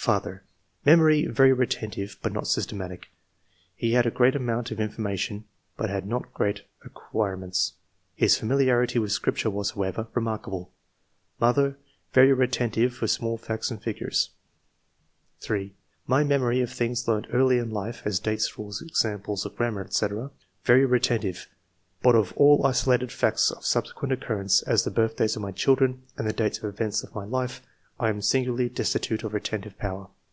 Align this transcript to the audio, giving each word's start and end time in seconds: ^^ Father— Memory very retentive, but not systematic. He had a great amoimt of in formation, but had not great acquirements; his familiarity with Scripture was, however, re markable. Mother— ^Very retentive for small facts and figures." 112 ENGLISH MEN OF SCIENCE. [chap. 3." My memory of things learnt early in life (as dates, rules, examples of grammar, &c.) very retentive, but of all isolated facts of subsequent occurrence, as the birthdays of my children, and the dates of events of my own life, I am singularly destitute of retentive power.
^^ 0.00 0.02
Father— 0.02 0.42
Memory 0.86 1.26
very 1.26 1.52
retentive, 1.52 2.16
but 2.22 2.32
not 2.32 2.46
systematic. 2.48 3.08
He 3.76 3.92
had 3.92 4.06
a 4.06 4.10
great 4.10 4.32
amoimt 4.32 4.70
of 4.70 4.80
in 4.80 4.88
formation, 4.88 5.44
but 5.76 5.90
had 5.90 6.06
not 6.06 6.32
great 6.32 6.62
acquirements; 6.82 7.74
his 8.14 8.38
familiarity 8.38 8.98
with 8.98 9.12
Scripture 9.12 9.50
was, 9.50 9.72
however, 9.72 10.06
re 10.14 10.22
markable. 10.22 10.70
Mother— 11.38 11.76
^Very 12.14 12.34
retentive 12.34 12.94
for 12.94 13.06
small 13.08 13.36
facts 13.36 13.70
and 13.70 13.82
figures." 13.82 14.30
112 15.46 15.76
ENGLISH 15.76 15.78
MEN 16.08 16.16
OF 16.16 16.16
SCIENCE. 16.16 16.16
[chap. 16.16 16.16
3." 16.16 16.16
My 16.16 16.24
memory 16.24 16.60
of 16.62 16.72
things 16.72 17.06
learnt 17.06 17.34
early 17.34 17.58
in 17.58 17.70
life 17.70 18.00
(as 18.06 18.18
dates, 18.18 18.58
rules, 18.58 18.80
examples 18.80 19.44
of 19.44 19.54
grammar, 19.54 19.86
&c.) 19.90 20.06
very 20.64 20.86
retentive, 20.86 21.46
but 22.02 22.14
of 22.14 22.32
all 22.36 22.64
isolated 22.66 23.12
facts 23.12 23.50
of 23.50 23.66
subsequent 23.66 24.12
occurrence, 24.14 24.62
as 24.62 24.84
the 24.84 24.90
birthdays 24.90 25.36
of 25.36 25.42
my 25.42 25.52
children, 25.52 26.04
and 26.16 26.26
the 26.26 26.32
dates 26.32 26.56
of 26.56 26.64
events 26.64 27.02
of 27.02 27.14
my 27.14 27.24
own 27.24 27.30
life, 27.30 27.60
I 28.02 28.08
am 28.08 28.22
singularly 28.22 28.70
destitute 28.70 29.24
of 29.24 29.34
retentive 29.34 29.76
power. 29.76 30.08